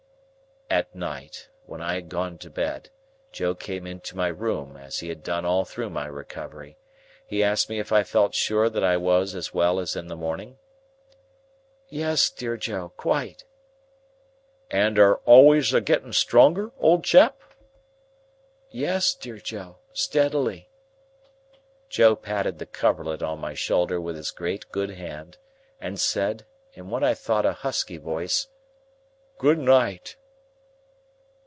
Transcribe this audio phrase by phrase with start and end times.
[0.81, 2.91] At night, when I had gone to bed,
[3.33, 6.77] Joe came into my room, as he had done all through my recovery.
[7.27, 10.15] He asked me if I felt sure that I was as well as in the
[10.15, 10.59] morning?
[11.89, 13.43] "Yes, dear Joe, quite."
[14.69, 17.41] "And are always a getting stronger, old chap?"
[18.69, 20.69] "Yes, dear Joe, steadily."
[21.89, 25.37] Joe patted the coverlet on my shoulder with his great good hand,
[25.81, 28.47] and said, in what I thought a husky voice,
[29.37, 30.15] "Good night!"